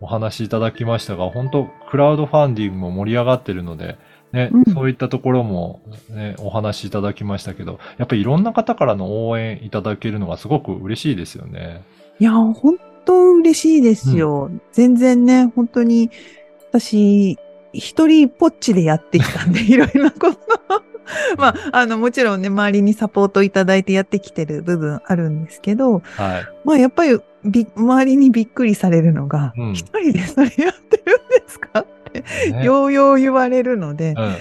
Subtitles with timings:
[0.00, 3.98] お話しいただきましたが、本当クラウドファンディングも盛り上がってるので、
[4.32, 11.82] ね、うんそういったところも、ね、お話しいただきましたけど、やっぱりいろんな方からの応援いただけるのがすごく嬉しいですよね。
[12.18, 14.50] いや、本当嬉しいですよ。
[14.72, 16.10] 全然ね、本当に、
[16.70, 17.38] 私、
[17.72, 20.38] 一人ぽっちでやってきたんで、 いろいろなこと。
[21.36, 26.46] まあ、あの、もちろんね、周りにサポートいただいてやってきてる部分あるんですけど、はい。
[26.64, 31.80] まあ、やっぱりび、周りにびっくりされるのがうん、一、人でそれやってるんですか？
[31.80, 32.22] って、
[32.52, 32.62] ね。
[32.64, 34.24] ようよう言われるので、うん。
[34.24, 34.36] やっ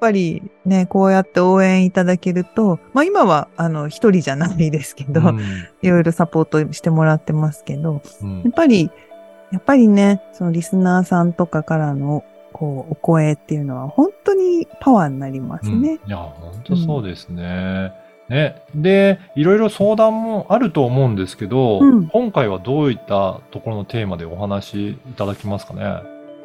[0.00, 5.40] ぱりね、こうやって応援いただけると、まあ今は、あの、一人じゃないですけど、うん。
[5.80, 8.42] いろいろサポートしてもらってますけど、うん。
[8.42, 8.90] やっぱり、
[9.52, 12.24] やっぱりね、そのリスナーさんとかからの、
[12.62, 15.74] こう、お声っていうのは本当にパワーになりますね。
[15.74, 17.92] うんいや、本当そうですね。
[18.28, 18.62] ね。
[18.72, 25.82] で、いろいろ相談もあると思うんですけど、うん今回はどういったところのテーマでお話しいただきますかね？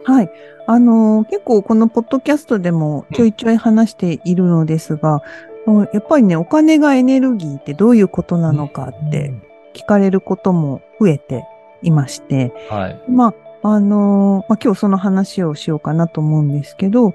[0.05, 0.29] はい。
[0.65, 5.21] あのー結構このポッドキャストでもちょいちょい話しているのですが、
[5.67, 9.33] うんやっぱりね、お金がエネルギーってどういうことなのかって
[9.75, 11.45] 聞かれることも増えて
[11.83, 12.99] いまして、はい。
[13.07, 17.13] まあ、あのーまあ、今日その話をしようかなと思うんですけど、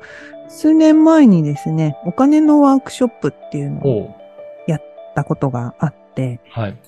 [0.48, 4.14] 数年前にですね、お金のワークショップっていうのを
[4.66, 4.82] やっ
[5.14, 6.78] たことがあって、はい。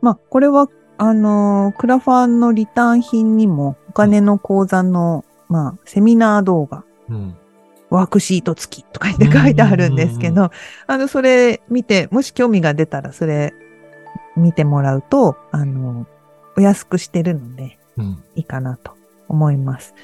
[0.00, 7.36] まあ、これは、あのークラファンのリターン品にもお金の講座の、まあ、セミナー動画、うん。
[7.90, 10.50] ワークシート付きとか言って書いてあるんですけうんど、
[10.86, 13.52] あの、それ見て、もし興味が出たらそれ
[14.36, 16.06] 見てもらうと、あの、
[16.56, 17.70] お安くしてるので、うん。
[18.34, 18.96] いいかなと
[19.28, 19.94] 思います。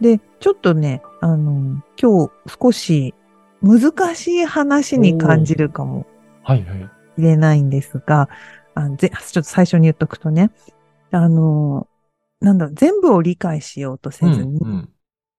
[0.00, 3.14] で、ちょっとね、あの、今日少し
[3.62, 6.06] 難しい話に感じるかも
[6.42, 6.78] はいはい。
[6.80, 6.88] し
[7.18, 8.28] れないんですが、
[8.74, 10.50] あぜちょっと最初に言っとくとね、
[11.10, 11.88] あの、
[12.40, 14.88] なんだろう、全部を理解しようとせずに、うんうん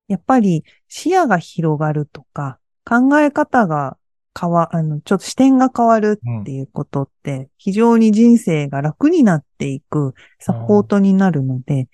[0.09, 3.95] やっぱり視野が広がるとか、考え方が
[4.39, 11.87] 変わ、あの、ちょっと視点が変わるっていうことって、非常に人生が楽になっていくサポートになるので、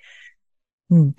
[0.90, 1.16] うん。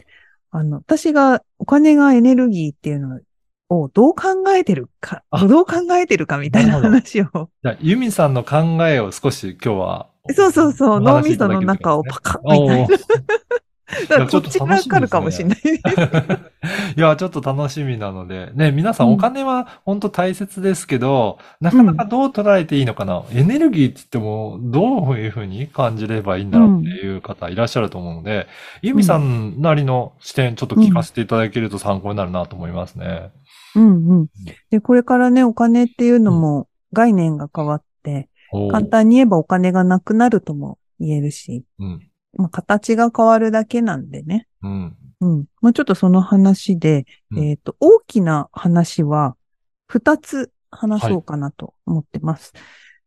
[0.51, 3.21] あの、私がお金がエネルギーっていうの
[3.69, 8.57] をどう考えてるか、あどう考えてるかみたいな話を、じゃあ、ユミさんの考
[8.87, 10.11] えを少し今日は。
[10.35, 12.97] そうそうそう、お脳みその中をパカッみたいな。
[14.09, 14.95] だからちょっこっちがと楽しみですね。
[14.95, 16.97] わかるかもしれないです。
[16.99, 19.13] いや、ちょっと楽しみなので、ね、皆さんうん。
[19.15, 28.49] お金は本当大切ですけど、なかなかどう捉えていいのかな、エネルギーって言っても、どういうふうに感じればいいんだろうっていう方いらっしゃると思うので、
[28.83, 33.31] ユミさんなりの視点ちょっと聞かせていただけると参考になるなと思いますね。
[33.77, 34.27] うんうん。
[34.71, 38.29] で、これからね、お金っていうのも概念が変わって、
[38.73, 42.01] 簡単に言えばお金がなくなるとも言えるし、うん。
[42.37, 44.47] まあ、形が変わるだけなんでね。
[44.63, 44.97] うん。
[45.21, 45.45] うん。
[45.61, 49.37] まあ、ちょっとその話で、うんえっ、と、大きな話は
[49.89, 52.53] 二つ話そうかなと思ってます。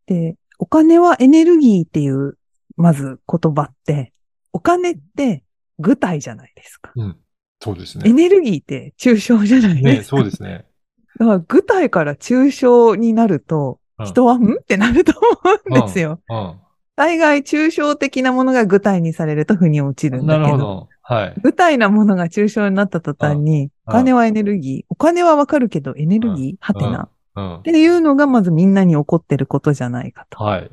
[0.06, 2.38] で、お金はエネルギーっていう、
[2.76, 4.14] まず言葉って、
[4.54, 5.44] お金って
[5.78, 6.92] 具体じゃないですか。
[6.96, 7.18] うん。
[7.62, 8.14] そうですエね。
[8.14, 10.18] ネルギーって抽象じゃないね、ですか。
[10.18, 10.66] そうですね。
[11.20, 14.54] だから具体から抽象になると、うん人は、ん？
[14.54, 16.22] ってなると思うんですよ。
[17.00, 20.18] 大概抽象的なものが具体にされると腑に落ちうん。
[20.18, 20.90] るんだけど、なるほど。
[21.02, 21.34] はい。
[21.42, 26.56] 具体なものが抽象になった途端に、うんお金はエネルギー、お金はわかるけどエネルギー？
[26.60, 27.10] はてな。
[27.36, 27.62] うんっ。
[27.64, 30.44] ていうのがまずみんなに起こってることじゃないかと。
[30.44, 30.70] はい。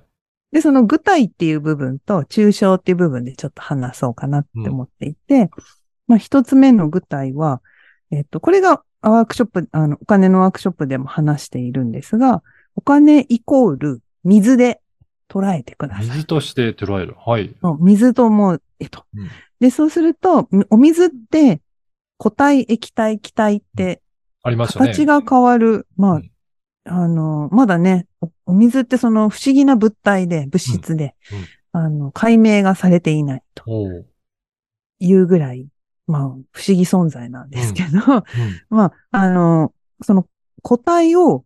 [0.51, 5.49] で、その具体っていう部分と抽象っていう部分でちょっと話そうかなって思っていて、
[6.09, 7.63] まあ一つ目の具体は、
[8.11, 12.43] えっと、これがワークショップ、あの、お金のワークショップでも話しているんですが、
[12.75, 14.81] お金イコール水で
[15.29, 16.07] 捉えてください。
[16.07, 17.15] 水として捉える。
[17.19, 17.55] はい。
[17.81, 19.05] 水と思う、えっと。
[19.15, 19.29] うん
[19.59, 21.63] で、そうすると、お水って
[22.19, 24.03] 固体、液体、気体って
[24.43, 24.89] ありますよね。
[24.89, 25.87] 形が変わる。
[25.97, 26.31] まあうん、
[26.85, 33.65] あの、まだねお、お水ってその不思議な物体で、物質で、うんあの、解明がされていないと
[34.99, 35.67] いうぐらい、
[36.07, 38.25] まあ、不思議存在なんですけど、うん。
[38.71, 40.27] まあ、あの、その
[40.63, 41.45] 固体を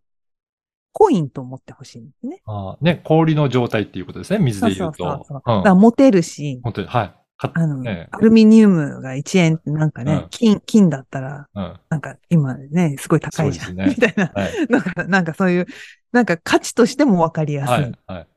[0.93, 2.41] コインと思ってほしいんですね。
[2.45, 4.39] あーね、氷の状態っていうことですね。
[4.39, 4.97] 水で言うと。
[4.97, 7.13] そうそうそうそううんだから持てるし、本当に、はい。
[7.37, 11.79] かあの、ねアルミニウムが1円ってなんかね、うん金、金だったら、うん。
[11.89, 13.75] なんか今ね、すごい高いじゃん。
[13.75, 14.31] ねみたいな。
[14.33, 14.67] はい。
[14.69, 15.65] なんか、なんかそういう、
[16.11, 17.93] なんか価値としてもわかりやすはいい。
[18.05, 18.27] はい。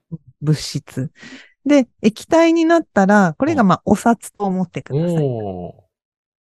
[0.41, 1.11] 物質。
[1.67, 5.19] で、液体になったら、これがまあお札と思ってください。
[5.23, 5.85] お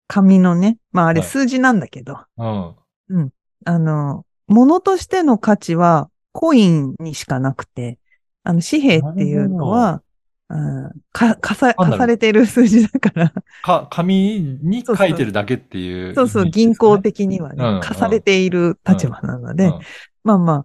[0.06, 0.78] 紙のね。
[0.92, 2.74] まああれはい数字なんだけど、ー。
[3.08, 3.30] うん。
[3.64, 7.98] あの、物としての価値はコインにしかなくて、
[8.42, 10.02] あの紙幣っていうのは、
[10.50, 13.32] うん、か、かさ、かされてる数字だから、
[13.62, 17.80] か、紙に書いてるだけっていう、そうそう、銀行的にはね、うんうん。
[17.80, 19.80] 課されている立場なので、うん。
[20.22, 20.64] まあま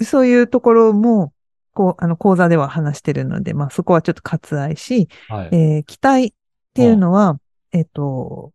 [0.00, 1.32] あ、そういうところも、
[1.72, 5.48] こう、あの、講座では話してるので、まあそこはちょっと割愛し、はい。
[5.52, 6.32] えー期待っ
[6.72, 7.38] ていうのは、
[7.72, 8.52] えっ、と、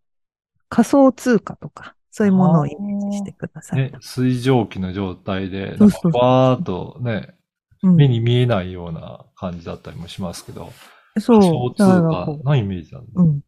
[0.69, 7.35] 仮想通貨とか、そういうものをイメージしてくださいね。、水蒸気の状態で、なんーっとね、
[7.83, 10.71] うん目に見えないような感じだったりもしますけど、
[11.19, 11.39] そう。
[11.39, 13.07] 仮想通だからこ貨のイメージなんだ。
[13.15, 13.41] ううん。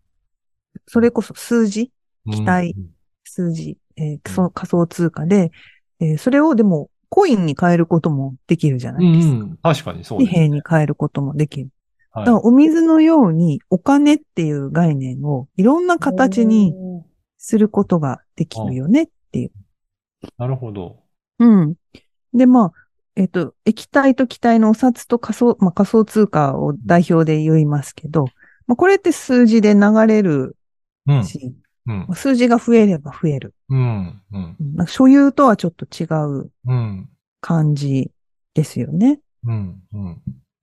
[0.88, 1.92] それこそ数字？
[2.26, 2.76] うん期待
[3.26, 5.52] 数字、えーそ仮想通貨で、
[6.00, 9.36] えーそれをでも、コインに変えることもできるじゃなういですか。
[9.36, 9.58] んうん。
[9.62, 10.46] 確かにそう紙です、ね。
[10.46, 11.70] 幣に変えることもできる。
[12.12, 16.74] はいだからお水のようにお金っていう概念をいろんな形に
[17.44, 19.52] することができるよねっていう。
[20.38, 21.04] なるほど。
[21.40, 21.76] うん。
[22.34, 22.72] で、まあ、
[23.18, 28.28] えっ、と、液体と気体のお札と仮想、まあ、仮想通貨を代表で言いますけど、
[28.66, 30.56] まあ、これって数字で流れる
[31.06, 31.24] うん。
[31.26, 31.54] し、
[31.86, 32.08] うん。
[32.14, 33.54] 数字が増えれば増える。
[33.70, 34.22] うん。
[34.32, 34.56] うん。
[34.58, 37.10] うんなんか所有とはちょっと違ううん。
[37.42, 38.10] 感じ
[38.54, 39.20] ですよね。
[39.46, 39.84] うん。
[39.92, 40.22] うん。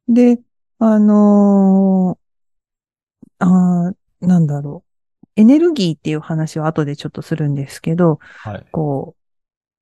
[0.08, 0.40] で、
[0.78, 4.89] あのーあーなんだろう。
[5.36, 8.66] エネルギーっていう話は後でちょっとするんですけど、はい。
[8.72, 9.16] こ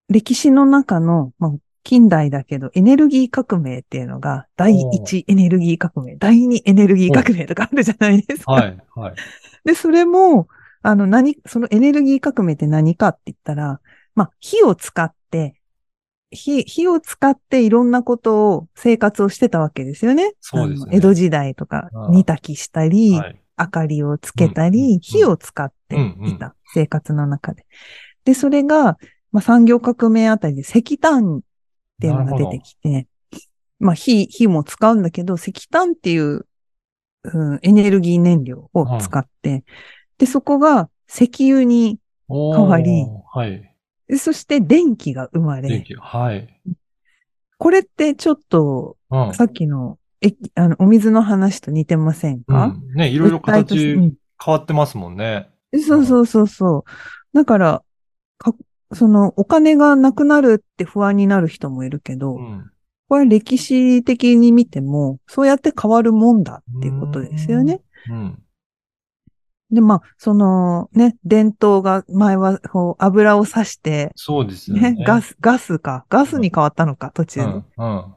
[0.09, 1.53] う、歴史の中の、まあ、
[1.85, 8.53] 近代だけど、エネルギー革命っていうのが、第一エネルギー革命、第二エネルギー革命とかあるじゃないですか。
[8.53, 8.79] はい。
[8.95, 9.15] はい。
[9.65, 10.49] で、それも、
[10.83, 13.81] あの、何、そのエネルギー革命って何かって言ったら、
[14.15, 15.55] まあ、火を使って、
[16.31, 20.33] 火、火を使っていろんなことを、生活をしてたわけですよね。
[20.41, 23.41] そうですね江戸時代とか煮炊きしたり、はい。
[23.59, 27.67] 明かりをつけたり、火を使っていた、生活の中で。
[28.25, 28.99] で、それが、
[29.33, 31.41] まあ、産業革命あたりで石炭っ
[32.01, 33.07] ていうのが出てきて、
[33.79, 36.47] まあ、火、火も使うんだけど、石炭っていう、
[37.25, 39.65] うん、エネルギー燃料を使って、
[40.19, 43.75] で、そこが石油に、変わりはい。
[44.07, 45.95] でそして電気が生まれ、電気。
[45.95, 46.61] はい。
[47.59, 49.35] これってちょっと、うん。
[49.35, 52.93] さっきの、え、あの、お水の話と似てませんうか、ん。
[52.95, 54.13] ね、いろいろ形変
[54.47, 55.49] わってますもんね。
[55.51, 56.85] うんそうそうそうそう。
[57.35, 57.83] だから、
[58.39, 58.55] か
[58.95, 62.71] その、お金がなくなるって不安になる人もいるけど、うん。
[63.09, 67.83] これ歴史的に見ても、そうやって変わるもんだっていうことですよね。
[68.09, 68.43] うん。
[69.71, 74.93] で、まあ、そのね、伝統が前はこう油を刺して、そうですよね。
[74.93, 77.47] ね、ガス、ガスか、ガスに変わったのか、途中で。
[77.47, 78.15] うん。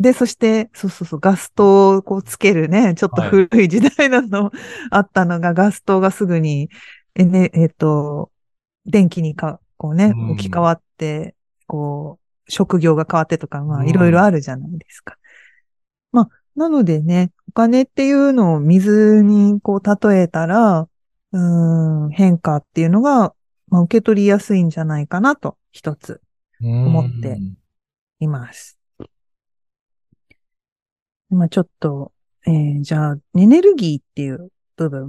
[0.00, 0.02] うん。
[0.02, 4.50] で、そして、そうそうそう、ガス灯をこうつけるね、ちょっと古い時代なの、
[4.90, 6.70] あったのが、ガス灯がすぐに、
[7.14, 8.30] えね、えっ、と、
[8.86, 11.34] 電気にか、こうねうん、置き換わって、
[11.66, 15.16] こう、職業が変わってとか、まあ、うんいろいろあるじゃないですか。
[16.12, 20.88] まあ、なのでね、お金っていうのを水にこう例えたら、
[21.32, 23.34] うーん、変化っていうのが、
[23.68, 26.20] まあ、受け取りやすいんじゃないかなと、一つ、
[26.60, 27.56] 思ってうん
[28.22, 28.79] います。
[31.30, 32.12] まあちょっと、
[32.46, 35.08] えーじゃあ、エネルギーっていう部分、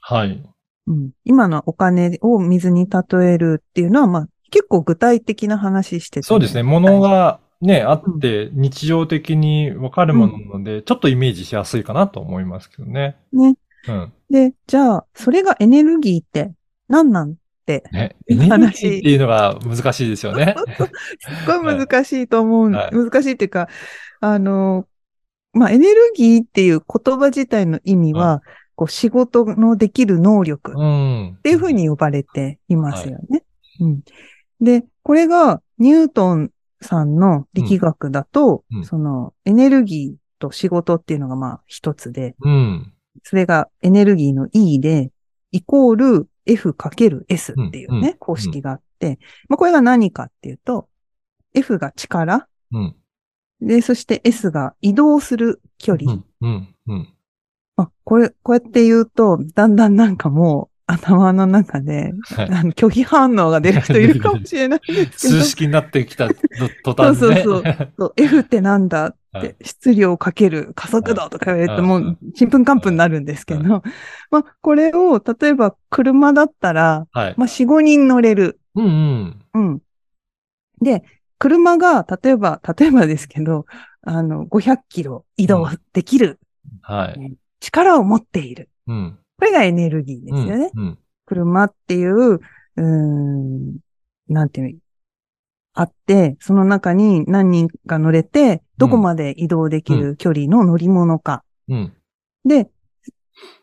[0.00, 0.42] はい。
[0.86, 6.62] うん、今のお金を水に例えるっていうのは、まあ結構具体的な話しててそうですね。
[6.62, 13.16] ものがね、あって、日常的にわかるものなので、ちょっとイメージしやすいかなと思いますけどね。
[13.32, 13.54] ね。
[13.86, 14.12] うん。
[14.30, 16.52] で、じゃあ、それがエネルギーって
[16.88, 17.36] 何なん
[17.66, 18.16] て、ね。
[18.28, 20.54] エネルギーっていうのが難しいですよね。
[20.74, 20.86] すっ
[21.46, 23.68] ごい難しいと思う、はい難しいっていうか、
[24.20, 24.86] あの、
[25.52, 28.42] まあエネルギーっていう言葉自体の意味は、
[28.76, 31.36] こう仕事のできる能力うん。
[31.38, 33.42] っていうふうに呼ばれていますよね。
[33.80, 34.00] うん。
[34.60, 42.92] で、これがニュートンさんの力学だと、そのエネルギーと仕事っていうのがまあ一つで、うん。
[43.22, 45.10] それがエネルギーの E で、
[45.52, 50.88] イコール F かける S っていうね、公式があって、まあこれが何かっていうと、
[51.54, 52.96] F が力、うん。
[53.60, 56.12] で、そして S が移動する距離。
[56.12, 56.24] うん。
[56.40, 56.74] うん。
[56.86, 57.08] うん。
[57.76, 65.42] あ、これ、こうやって言うと、だんだんなんかもう、頭の中で、はいあの拒否反応が出る人いるかもしれないですけど数。
[65.44, 66.28] 式になってきた
[66.82, 67.42] 途端にね。
[67.44, 73.82] そうそうそう F ってなんだっはて、質量かける加速度とか言われて、はいもう、ちんぷんかんぷんになるんですけど、
[74.30, 77.34] まあ、これを、例えば車だったら、はい。
[77.36, 78.58] まあ、4、5人乗れる。
[78.74, 79.40] うんうん。
[79.54, 79.80] うん。
[80.80, 81.04] で、
[81.40, 83.64] 車が、例えば、例えばですけど、
[84.02, 86.38] あの、500キロ移動できる
[86.82, 87.36] はい。
[87.60, 88.68] 力を持っている。
[88.86, 89.18] うん。
[89.38, 90.70] これがエネルギーですよね。
[90.74, 90.98] うん。
[91.24, 93.78] 車っていう、うーん、
[94.28, 94.78] なんていうの、
[95.72, 101.42] あって、その中に何人か乗れて、どこまで移動できる距離の乗り物か。
[101.68, 101.94] うん。
[102.44, 102.68] で、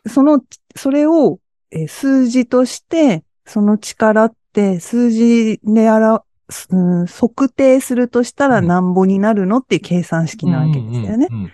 [0.08, 0.40] その、
[0.74, 1.38] それを、
[1.70, 6.24] えー数字として、その力って数字であら、
[6.70, 11.28] うん測定するとしたらうんなんぼになるのっていう計算式なわけですよね。
[11.30, 11.52] うんうんうん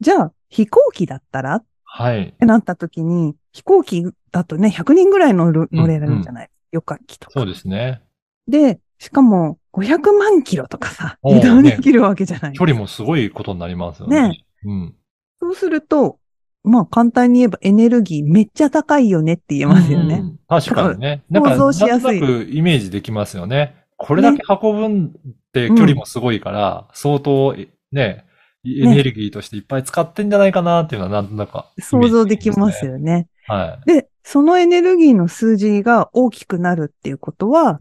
[0.00, 1.62] じゃあ、飛行機だったら？
[1.84, 2.22] はい。
[2.24, 7.32] ってなった時に、飛行機だとね、100人ぐらい乗る、乗れるんじゃない、旅客機とか。
[7.32, 8.02] そうですね。
[8.48, 12.52] で、しかも、500万キロとかさ、移動できるわけじゃない。
[12.54, 14.28] 距離もすごいことになりますよね。
[14.30, 14.94] ねうん。
[15.40, 16.18] そうすると、
[16.64, 20.16] まあ簡単に言えばエネルギーめっちゃ高いよねって言えますよね。
[20.16, 21.22] うん確かにね。
[21.30, 23.83] なんか、想像しやすいなんとなくイメージできますよね。
[23.96, 25.10] これだけ運ぶんっ
[25.52, 27.54] て距離もすごいから、相当、
[27.92, 28.26] ね、
[28.66, 32.92] エネルギーとしていっぱい使ってんじゃないかなっていうのはなんとなくイメージ想像できますね。
[32.92, 33.28] よね。
[33.46, 33.92] はい。
[33.92, 37.78] で、そのエネルギーの数字が大きくなるっていうことは。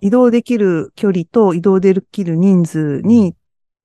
[0.00, 3.34] 移動できる距離と移動できる人数に、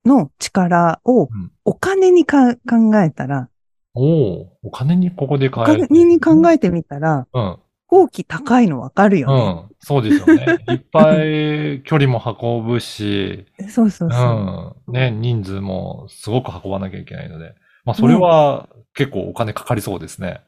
[0.04, 3.50] の力をうんお金にか考えたら、
[3.92, 5.88] おおお金にここでお変える。
[5.88, 7.58] 金に考えてみたら、うん。
[7.88, 9.68] 飛行機高いのわかるよね。
[9.70, 9.76] うん。
[9.80, 10.58] そうですよね。
[10.68, 14.84] いっぱい距離も運ぶし、そうそうそう。
[14.86, 14.92] うん。
[14.92, 17.54] ね、人数もすごく運ばなきゃいけないので。
[17.86, 20.42] まあ、それは結構お金かかりそうですね。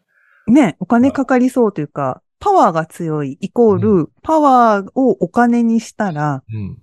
[0.46, 6.78] ね、お金かかりそうというか、パワーが強いイコール、パワーをお金にしたらうん。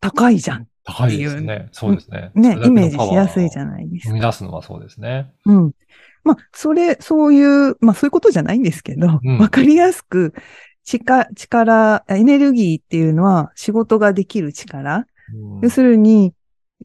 [0.00, 0.66] 高いじゃん。
[0.84, 1.68] 高いですね。
[1.72, 2.30] そうですね。
[2.34, 3.70] ね、イメージしやすいじゃん。
[3.70, 4.08] ないですか。
[4.10, 5.32] 生み出すのはそうですね。
[5.46, 5.72] うん。
[6.24, 10.34] まあ、それ、そういう、まあそういうことじゃないんですけど、わ、うんかりやすく、
[10.84, 14.98] 力、力、エネルギーっていうのは仕事ができる力。
[14.98, 16.34] うん要するに、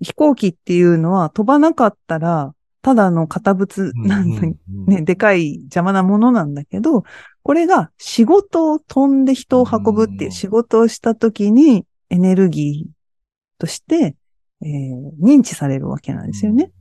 [0.01, 7.03] 飛行機っていうのは飛ばなかったら、ただの堅物なんだ、うんね、でかい邪魔なものなんだけど、
[7.43, 14.15] これが仕事を飛んで人を運ぶっていう仕事をしたときにエネルギーとして、
[14.61, 16.71] えー認知されるわけなんですよね。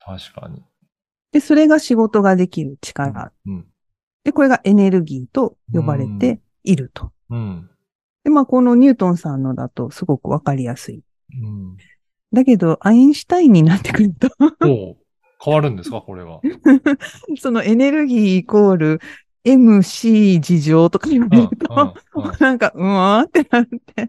[0.00, 0.62] 確かに。
[1.34, 3.32] で、それが仕事ができる力。
[3.44, 3.66] うん。
[4.22, 7.10] で、これがエネルギーと呼ばれていると。
[7.28, 7.68] うん。
[8.22, 11.02] で、まあ、このニュートンさんのだとすごくわかりやすい。
[11.42, 11.76] うん。
[12.32, 14.28] だけど、アインシュタインになってくると、
[15.44, 16.00] 変わるんですか？
[16.00, 16.40] これは。
[17.36, 19.00] そのエネルギーイコール
[19.44, 21.94] MC 事情とか言われると、
[22.38, 24.08] なんか、うわーってなって。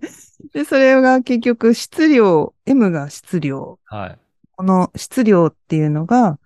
[0.53, 3.79] で、それが結局質量、M が質量。
[3.85, 4.19] はい。
[4.55, 6.39] この質量っていうのが、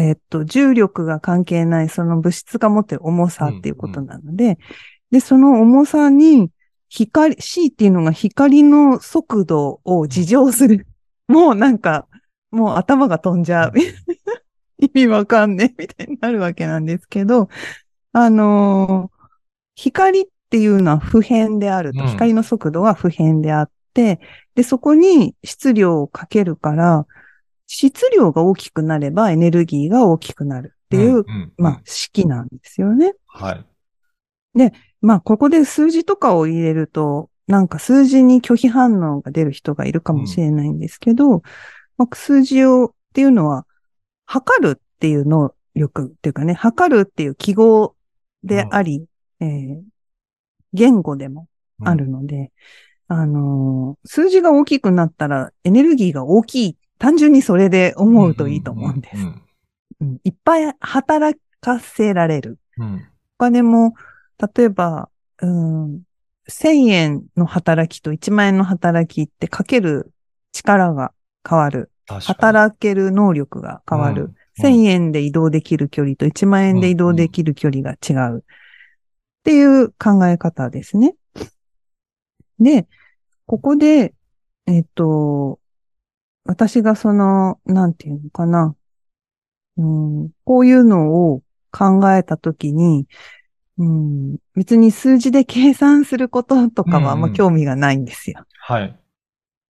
[0.00, 4.58] えっと、重力が関係ないその物質が持ってる重さっていうことなので、
[5.10, 6.50] で、その重さに
[6.88, 10.86] 光、C っていうのが光の速度を事情する。
[11.28, 12.06] もうなんか、
[12.50, 13.72] もう頭が飛んじゃう。
[14.78, 17.48] 意味わかんねえみたいになるわけなんですけど、
[18.12, 19.14] あのー
[19.76, 22.04] 光っていうのは不変であると。
[22.04, 24.20] うん光の速度は不変であって、
[24.54, 27.06] で、そこに質量をかけるから、
[27.74, 33.14] 質量が大きくなればエネルギーが大きくなるっていう、んんまあ、式なんですよね。
[33.26, 33.64] はい。
[35.00, 41.42] まあ、ここで数字とかを入れると、なんか数字に拒否反応が出る人がいるかもしれないんですけど、
[41.98, 43.66] まあ、数字をっていうのは、
[44.26, 47.94] 測るっていう能力っていうかね、測るっていう記号
[48.42, 49.06] であり、
[49.40, 49.82] えー
[50.76, 51.46] 言語でも
[51.84, 52.50] あるので、
[53.06, 56.76] あのー数字が大きくなったらエネルギーが大きい。
[56.98, 59.16] 単純にそれで思うといいと思うんです。
[59.16, 59.42] うん
[60.00, 62.58] うんいっぱい働かせられる。
[62.78, 63.94] うんうんお金も、
[64.56, 65.10] 例えば、
[65.42, 66.02] うん、
[66.48, 70.12] 1000円の働きと1万円の働きってかける
[70.52, 71.12] 力が
[71.46, 71.90] 変わる。
[72.06, 74.22] 働ける能力が変わる。
[74.22, 78.38] うん1000円で移動できる距離と1万円で移動できる距離が違う。
[78.38, 78.42] っ
[79.42, 81.16] ていう考え方ですね。
[82.60, 82.86] で、
[83.46, 84.14] ここで、
[84.66, 85.58] えっと、
[86.44, 88.74] 私がその、なんていうのかな。
[89.76, 93.06] うん、こういうのを考えたときに、
[93.78, 98.44] うん、別に数字で計算することとかはあんま興味がないんですよ。
[98.60, 98.96] はい。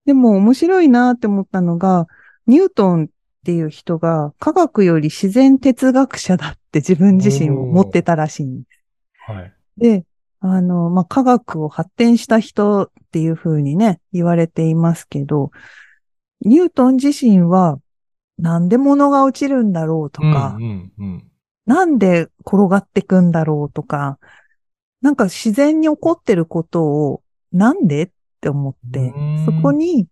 [0.06, 2.08] でも面白いなって思ったのが、
[2.48, 3.08] ニュートンっ
[3.44, 8.84] っていう人が科学より自然哲学者だって自分自身を持ってたらしいんです。
[9.28, 9.54] はい。
[9.78, 10.06] で、
[10.40, 15.52] あの、まあ、科学を発展した人っていうふうにね、言われていますけど、
[16.44, 17.80] ニュートン自身は、
[18.38, 21.32] なんで物が落ちるんだろうとか、うんうんうん。
[21.66, 24.20] なんで転がってくんだろうとか、
[25.02, 28.10] なんか自然に起こってることを、なんでっ
[28.42, 29.14] て思って
[29.46, 30.08] そこに、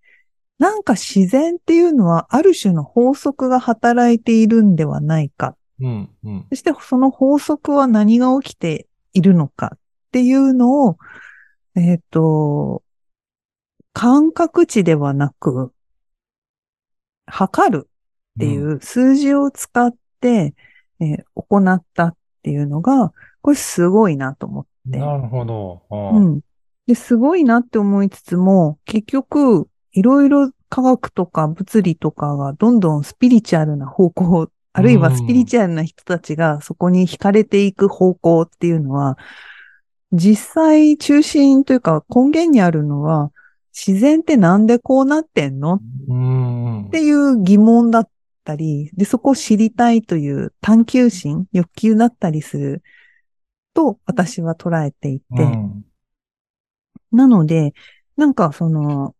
[0.59, 5.55] なんか自然っていうのはある種の法則が働いているんではないか。
[5.79, 6.45] うんうん。
[6.49, 9.79] そしてその法則は何が起きているのかっ
[10.11, 10.97] ていうのを、
[11.75, 12.83] えっ、と、
[13.93, 15.73] 感覚値ではなく、
[17.31, 17.89] 測る
[18.37, 20.53] っていう数字を使って、
[20.99, 23.11] えー行ったっていうのが、
[23.41, 24.99] これすごいなと思って。
[24.99, 25.81] なるほど。
[25.89, 26.41] うん。
[26.87, 39.17] で、すごいなって思いつつも、結局、いろいろ科学とか物理とかがどんどんスピリチュアルな方向、あるいはスピリチュアルな人たちがそこに惹かれていく方向っていうのは、
[40.13, 43.31] 実際中心というか根源にあるのは、
[43.73, 45.75] 自然ってなんでこうなってんの？
[45.75, 46.89] っ。
[46.91, 48.09] ていう疑問だっ
[48.43, 52.83] たり、で、そこを知りたいという探求心、欲求だったりする
[53.73, 55.85] と私は捉えていて、うん
[57.13, 57.73] なので、
[58.15, 59.15] なんかその、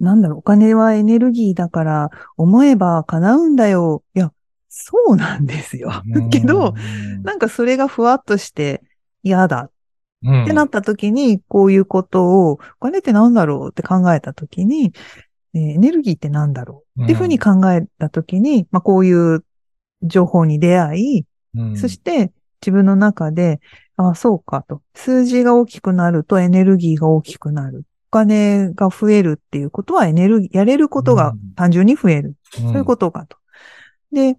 [0.00, 4.02] なんだろう、お金はエネルギーだから思えば叶うんだよ。
[4.16, 4.32] いや、
[4.68, 5.92] そうなんですよ。
[6.32, 6.74] けど、
[7.22, 8.82] なんかそれがふわっとして
[9.22, 9.70] 嫌だ
[10.22, 14.92] うん、ってなった時に、こういうことを、お金ってなんだろうって考えた時に、
[15.54, 19.44] えーエネルギーってなんだろうっていうふうに考えた時に、まあこういう
[20.02, 21.24] 情報に出会い、
[21.56, 23.60] うんそして自分の中で、
[23.96, 24.82] あそうかと。
[24.94, 27.84] 数字が大きくなるとエネルギーが大きくなる。
[28.08, 32.36] お金が増えるっていうことはエネルギー、やれることがうん単純に増える。
[32.52, 33.36] そういうことかと。
[34.12, 34.36] で、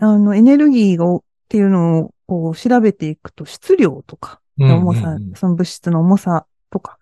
[0.00, 6.98] あの、エネルギーがおっていうのをこう調べていくと質量とか、うん重さ、うんその物質の重さとか、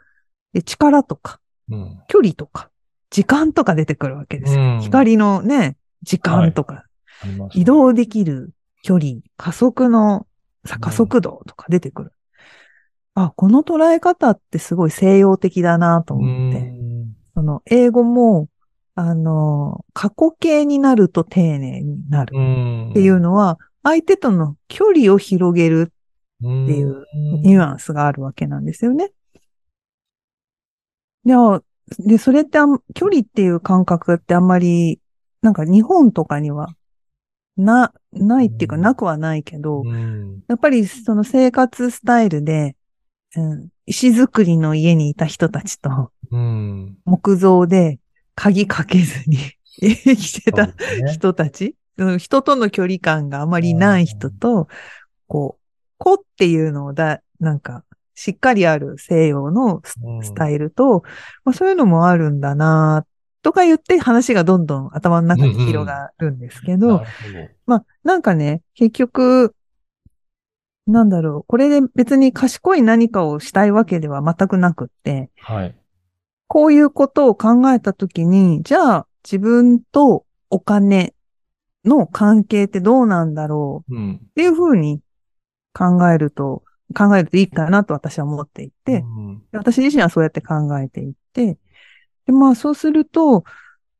[0.53, 1.99] で力とか、うん。
[2.09, 2.71] 距離とか、
[3.11, 4.63] 時間とか出てくるわけですよ。
[4.63, 4.81] うん。
[4.81, 6.85] 光のね、時間とか、
[7.23, 10.27] ありました移動できる距離、加速の
[10.81, 12.13] 加速度とか出てくる。
[13.15, 16.59] あ、この捉え方ってすごい西洋的だなと思って。
[16.59, 17.17] うん。
[17.35, 18.49] その英語も、
[18.95, 22.37] あの、過去形になると丁寧になる。
[22.37, 22.91] うん。
[22.91, 25.93] っていうのは、相手との距離を広げる
[26.39, 27.05] っていう
[27.43, 29.13] ニュアンスがあるわけなんですよね。
[31.25, 31.39] いや、
[31.99, 32.59] で、それって
[32.95, 35.01] 距離っていう感覚ってあんまり、
[35.43, 36.69] なんか日本とかには、
[37.57, 38.83] な、ないっていうかうん。
[38.83, 40.43] なくはないけど、うん。
[40.49, 42.77] やっぱりその生活スタイルで、
[43.35, 46.97] うん、石造りの家にいた人たちとうん。
[47.05, 47.99] 木造で
[48.35, 49.39] 鍵かけずに
[49.81, 50.69] 生きてた
[51.07, 54.69] 人たち、うん人との距離感があまりない人と、
[55.29, 55.66] こう、
[55.99, 59.83] 子っていうのをだ、なんか、しっかりある西洋の
[60.23, 61.03] スタイルと、
[61.45, 63.05] まあ、そういうのもあるんだな
[63.43, 67.09] とか言って話がどんどん頭の中に広がるんですけど、なるほど
[67.67, 69.55] まあ、なんかね、結局、
[70.87, 75.77] なんだろう、これで別に賢い何かをしたいわけでは全くなくって、はい。
[76.49, 81.13] こういうことを考えたときに、じゃあ自分とお金
[81.85, 84.21] の関係ってどうなんだろううん。
[84.25, 85.01] っていうふうに
[85.77, 86.63] 考えると、
[86.97, 91.59] 考えるといいかなと私は思っていて、うん私自身はそうやって考えていて、
[92.27, 93.45] でまあそうすると、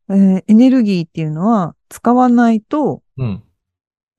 [0.09, 3.43] えーエネルギーっていうのは使わないとうん。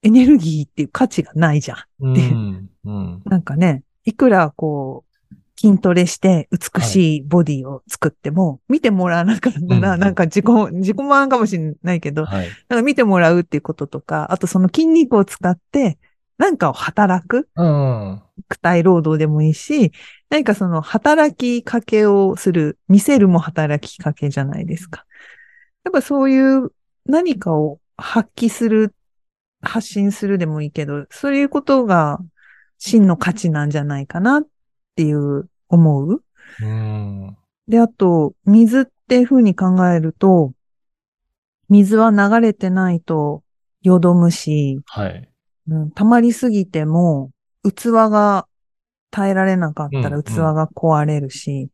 [0.03, 1.77] エネルギーっていう価値がないじゃん。
[2.01, 2.69] うん。
[2.85, 3.21] うん。
[3.25, 12.47] なんかね、いくらこう、筋トレして美しいボディを作っても、見てもらわなかったら、うんなんか自己、自己満かもしれないけど、はい。
[12.69, 15.97] なんか見てもらうっていうこととか、あとその筋肉を使って、
[16.37, 18.21] なんかを働く、うん。
[18.37, 19.91] 肉体労働でもいいし、
[20.29, 25.05] 何かその働きかけをする、見せるも働きかけじゃないですか。
[25.83, 26.71] やっぱそういう
[27.05, 28.93] 何かを発揮する、
[29.61, 32.19] 発信するでもいいけど、そういうことが
[32.77, 34.47] 真の価値なんじゃないかなっ
[34.95, 36.23] ていう思う。
[36.61, 37.37] うん。
[37.67, 40.53] で、あと、水って風に考えると、
[41.69, 43.43] 水は流れてないと
[43.81, 45.29] よどむし、はい。
[45.69, 47.31] うん、溜まりすぎても、
[47.63, 48.47] 器が
[49.11, 51.69] 耐えられなかったうんら器が壊れるし、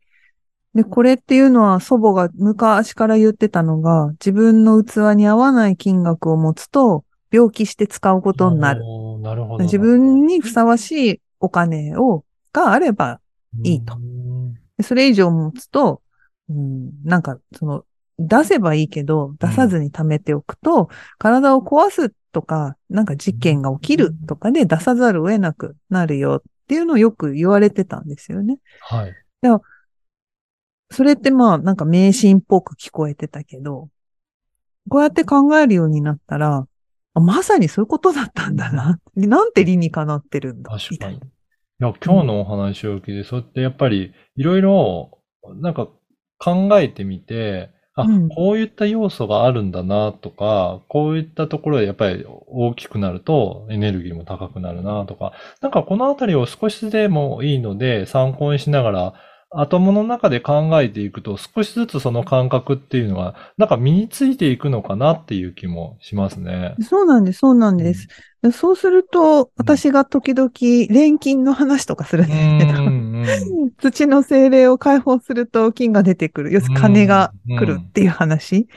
[0.74, 8.82] で、これっていうのは祖母が昔から言ってたのが、自分の器に合わない金額を持つと、病気して使うことになる。
[9.22, 9.64] なるほど。
[9.64, 13.20] 自分にふさわしいお金を、があれば
[13.64, 13.98] いいと
[14.82, 16.02] それ以上持つと、
[16.50, 17.86] うん、なんか、その、
[18.28, 28.58] 出せばいいけど、出さずに貯めておくと、体を壊すとか、なんか事件が起きるとかで出さざるを得なくなるよっていうのをよく言われてたんですよね。
[28.82, 29.14] はい。
[30.94, 33.90] それってまあなんか迷信っぽく聞こえてたけど、
[34.90, 36.68] こうやって考えるようになったら、
[37.16, 39.00] あまさにそういうことだったんだな。
[39.16, 40.72] なんて理にかなってるんだ。
[40.72, 41.18] 確かに。
[41.18, 41.20] い。
[41.80, 45.20] や、今日のお話を聞いて、そうやってやっぱりいろいろ
[45.56, 45.90] なんか
[46.38, 59.14] 考えてみて、あ、うんこういった要素があるんだなとか、こういったところでやっぱり大きくなるとエネルギーも高くなるなとか、なんかこのあたりを少しでもいいので参考にしながら、
[59.56, 66.76] 頭の中で考えていくと少しずつその感覚っていうのが、なんか身についていくのかなっていう気もしますね。
[66.82, 68.08] そうなんです、そうなんです。
[68.52, 70.52] そうすると、私が時々
[70.90, 76.54] 錬金の話とかするんうですけど、んうん土の精霊を解放すると金が出てくる。
[76.54, 78.68] 要するに金が来るっていう話。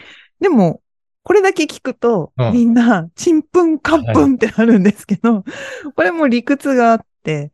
[0.41, 0.81] でも、
[1.23, 5.45] これだけ聞くと、うんみんな、ちんぷんかんぷんってなるんですけど、
[5.95, 7.51] これも理屈があって、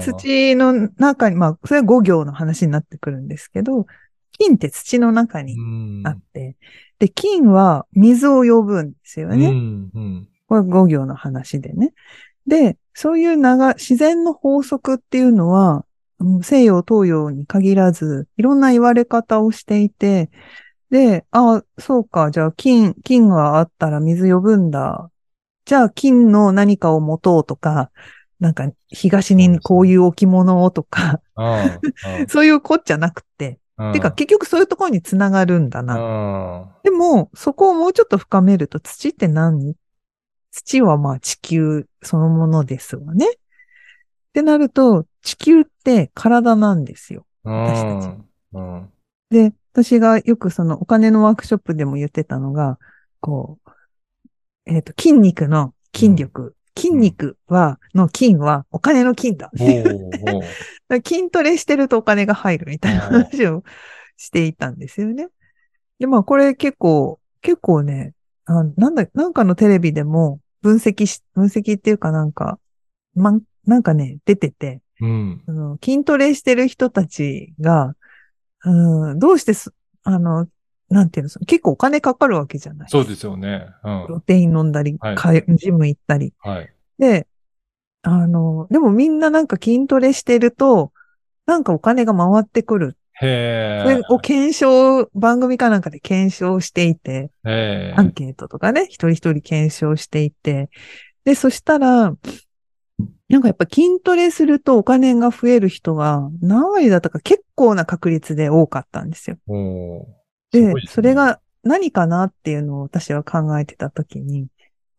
[0.00, 3.86] 土の中に、まあ、それは五行の話になってくるんですけど、
[4.38, 6.56] 金って土の中にうんあって、
[6.98, 9.48] で、金は水を呼ぶんですよね。
[9.48, 11.94] うんうんこれ五行の話でね。
[12.46, 15.82] で、そういう長、自然の法則っていうのは、うん
[16.42, 20.30] 西洋、東洋に限らず、いろんな言われ方をしていて、
[20.90, 25.10] で、あそうか、じゃあ金、金があったら水呼ぶんだ。
[25.64, 27.90] じゃあ金の何かを持とうとか、
[28.40, 31.20] なんか東にこういう置物をとか、
[32.28, 33.58] そういうこっちゃなくて。
[33.94, 35.94] てか結局そういうところにつながるんだな。
[35.94, 39.74] あでも、そこをもうちょっと深めると土って何？
[40.50, 43.26] 土はまあ地球そのものですわね。
[43.26, 43.30] っ
[44.34, 47.26] てなると、地球って体なんですよ。
[47.44, 48.14] ー私たち
[48.54, 48.92] うんうん
[49.30, 52.78] で、私がよくそのお金のワークショップでも言ってたのが、
[53.20, 53.70] こう、
[54.66, 56.54] えっ、と、筋肉の筋力。
[56.76, 59.50] 筋肉は、の筋はお金の筋だ。
[61.04, 63.62] 筋トレしてるとお金が入るみたいな話を
[64.16, 65.28] していたんですよね。
[65.98, 72.58] で、まあこれ結構、結構ね、あなんだ、なんかのテレビでも分析し、分析っていうかなんか、
[73.14, 75.42] ま、なんかね、出てて、うん。
[75.46, 77.94] あの筋トレしてる人たちが、
[78.64, 80.46] うん、どうしてす、あの、
[80.88, 82.88] なんていうの、結構お金かかるわけじゃない。
[82.88, 83.66] そうですよね。
[83.82, 84.12] うんプ。
[84.12, 86.32] ロテイン飲んだり、はいジム行ったり。
[86.38, 86.72] はい。
[86.98, 87.26] で、
[88.02, 90.92] あの、でもみんななんか筋トレしてると、
[91.46, 92.96] なんかお金が回ってくる。
[93.20, 100.70] へそれを検証、番組かなんかで検証していて、アンケートとかね、一人一人検証していて、
[101.24, 102.14] で、そしたら、
[103.32, 109.38] なんかやっぱ筋トレするとお金が増える人が何割だったか結構な確率で多かったんですよ。
[110.50, 110.74] で、ね。
[110.86, 114.48] それが何かなっていうのを私は考えてたときに、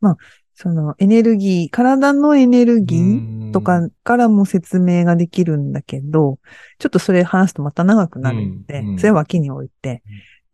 [0.02, 0.18] まあ、
[0.56, 6.40] そのエネルギー、体のエネルギーとかからも説明ができるんだけど、
[6.80, 10.02] ちょっとそれ話すとまた長くなるんで、それは脇に置いて、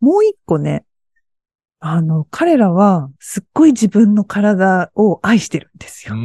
[0.02, 0.84] もう一個ね、
[1.80, 6.16] あの、彼らはすっごい自分の体を愛してるんですうよ。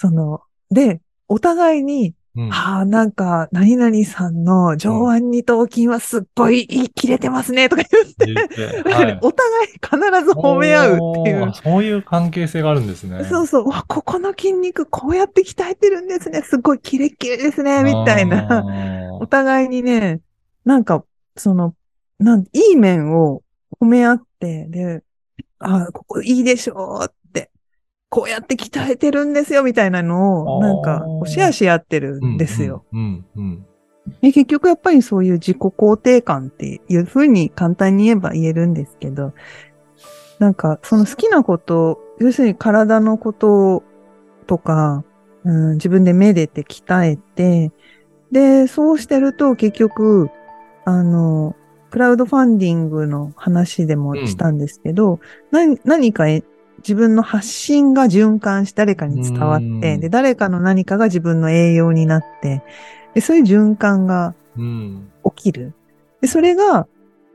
[0.00, 8.82] その、で、お互いに、うんはあ、なんか、何々さんの上腕二頭筋はすっごい切れてますね、とか言って、
[9.20, 11.52] お互い必ず褒め合うっていう。
[11.52, 13.24] そういう関係性があるんですね。
[13.24, 13.68] そうそう。
[13.68, 16.40] わ、ここの筋肉こうやって鍛えてるんですね。
[16.40, 17.82] すごいキレッキレですね。
[17.82, 18.46] みたいな。
[18.46, 18.64] な
[19.20, 20.20] お互いにね、
[20.64, 21.04] なんか、
[21.36, 21.74] その、
[22.18, 23.42] なん、いい面を
[23.78, 25.02] 褒め合って、で、
[25.58, 27.19] あ、ここいいでしょう
[28.10, 32.84] こうやって鍛えてるんですよ、みたいなのを、なんか、シェアし合ってるんですよ。。
[34.20, 39.32] 結局やっぱりそういう自己肯定感っていうふうに簡単に言えば言えるんですけど、
[40.40, 43.84] なんかその好きなこと、要するに体のこと
[44.46, 45.04] とか、
[45.44, 47.70] うん、自分でめでて鍛えて、
[48.32, 50.30] で、そうしてると結局、
[50.84, 51.54] あの、
[51.90, 55.20] クラウドファンディングの話でもしたんですけど、
[55.50, 56.42] 何何かえ
[56.80, 62.62] 自分の発信が循環し誰かに伝わっうて、んで、誰かの何かが自分の栄養になって、
[63.14, 65.10] で、そういう循環がうん。
[65.36, 65.74] 起きる。
[66.20, 66.86] で、それが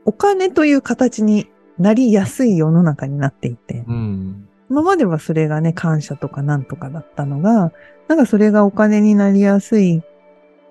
[0.04, 4.48] お金という形になりやすい世の中になっていて、うん。
[4.70, 7.72] 今まではそれがね、感謝とかなんとかだったのが、
[8.08, 10.02] なんかそれがお金になりやすい、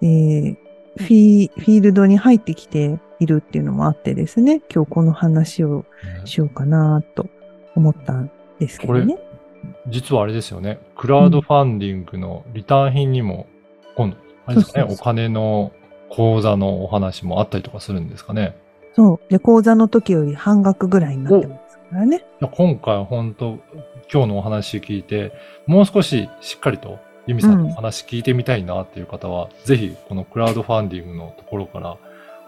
[0.02, 0.58] えー
[0.98, 5.86] フィーフィールドに入ってきているっていうのもあってですね、今日この話を
[6.24, 7.28] しようかなと
[7.76, 9.18] 思ったんですけどね。
[9.88, 10.80] 実はあれですよね。
[10.96, 13.48] クラウドファンディングのリターン品にも、
[13.96, 15.72] 今度、あれですかね、お金の
[16.10, 18.56] 口座のお話もあったりとかするんですかね。
[18.96, 19.32] そう。
[19.32, 22.18] で、講座の時より半額ぐらいになってますからね。
[22.18, 23.58] いや今回本当
[24.12, 25.34] 今日のお話聞いて、
[25.66, 31.98] もう少ししっかりとユミさんのお話聞いてみたいなっていう方は、ぜひこのクラウドファンディングのところから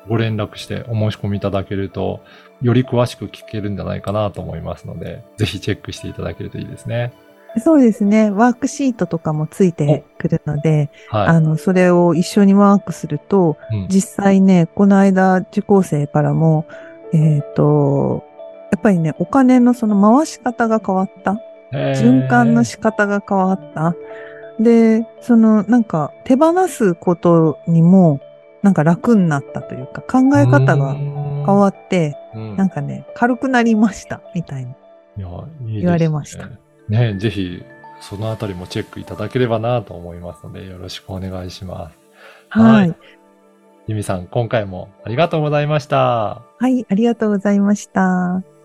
[0.08, 2.22] ご連絡してお申し込みいただけると、
[2.62, 7.13] より詳しく聞けるんじゃないかなと思いますので、ぜひチェックしていただけるといいですね。
[7.60, 8.30] そうですね。
[8.30, 11.28] ワークシートとかもついてくるので、はい。
[11.28, 16.65] あの、それを一緒にワークすると、うん実際ね、この間、受講生からも、
[17.13, 18.24] えっ、と、
[18.72, 21.41] やっぱりね、お金のその回し方が変わった。
[21.72, 23.96] 循環の仕方が変わった。
[24.60, 28.20] で、その、なんか、手放すことにも、
[28.63, 34.72] なんか楽になったというか、考え方が変わって、うんなんかね、軽くなりました、みたいな。
[34.72, 36.50] いや、いいですね言われました。
[36.89, 37.63] ね、ぜひ、
[38.00, 42.00] そのあたりもチェックいただければなと思いますので、よろしくお願いします。
[42.50, 42.93] ははいい。
[43.88, 46.41] ゆみさん、今回もありがとうございました。
[46.60, 48.57] はい、ありがとうございました。